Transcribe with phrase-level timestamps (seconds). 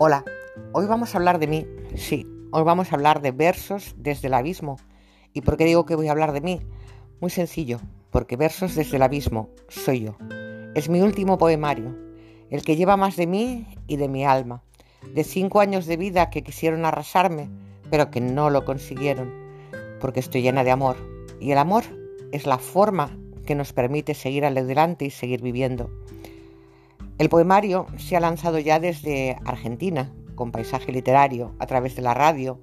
[0.00, 0.24] Hola,
[0.74, 1.66] hoy vamos a hablar de mí,
[1.96, 4.76] sí, hoy vamos a hablar de versos desde el abismo.
[5.32, 6.60] ¿Y por qué digo que voy a hablar de mí?
[7.20, 7.80] Muy sencillo,
[8.12, 10.16] porque versos desde el abismo soy yo.
[10.76, 11.98] Es mi último poemario,
[12.48, 14.62] el que lleva más de mí y de mi alma,
[15.14, 17.50] de cinco años de vida que quisieron arrasarme,
[17.90, 19.34] pero que no lo consiguieron,
[20.00, 20.96] porque estoy llena de amor.
[21.40, 21.82] Y el amor
[22.30, 25.90] es la forma que nos permite seguir adelante y seguir viviendo.
[27.18, 32.14] El poemario se ha lanzado ya desde Argentina, con paisaje literario, a través de la
[32.14, 32.60] radio,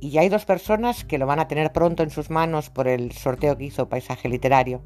[0.00, 2.88] y ya hay dos personas que lo van a tener pronto en sus manos por
[2.88, 4.82] el sorteo que hizo Paisaje Literario.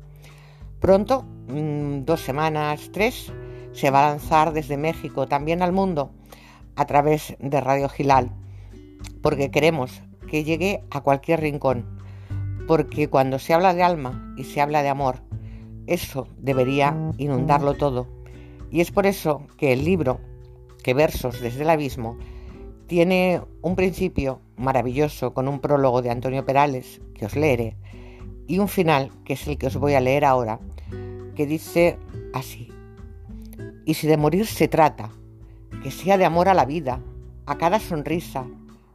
[0.78, 3.32] Pronto, mm, dos semanas, tres,
[3.72, 6.12] se va a lanzar desde México también al mundo
[6.76, 8.30] a través de Radio Gilal,
[9.22, 11.98] porque queremos que llegue a cualquier rincón,
[12.68, 15.16] porque cuando se habla de alma y se habla de amor,
[15.88, 18.19] eso debería inundarlo todo
[18.70, 20.20] y es por eso que el libro,
[20.82, 22.16] que Versos desde el Abismo,
[22.86, 27.76] tiene un principio maravilloso con un prólogo de Antonio Perales, que os leeré,
[28.46, 30.60] y un final, que es el que os voy a leer ahora,
[31.36, 31.98] que dice
[32.32, 32.68] así.
[33.84, 35.10] Y si de morir se trata,
[35.82, 37.00] que sea de amor a la vida,
[37.46, 38.46] a cada sonrisa,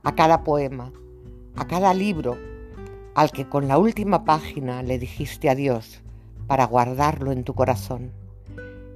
[0.04, 0.92] a cada poema,
[1.56, 2.38] a cada libro,
[3.16, 6.02] al que con la última página le dijiste adiós
[6.48, 8.12] para guardarlo en tu corazón.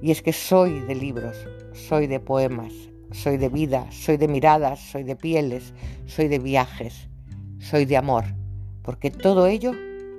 [0.02, 1.36] Y es que soy de libros,
[1.72, 2.72] soy de poemas,
[3.12, 5.74] soy de vida, soy de miradas, soy de pieles,
[6.06, 7.08] soy de viajes,
[7.58, 8.24] soy de amor,
[8.82, 9.72] porque todo ello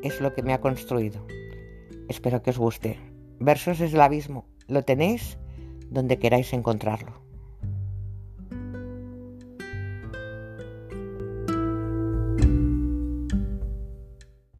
[0.03, 1.25] es lo que me ha construido.
[2.09, 2.99] Espero que os guste.
[3.39, 4.45] Versos es el abismo.
[4.67, 5.37] Lo tenéis
[5.89, 7.20] donde queráis encontrarlo.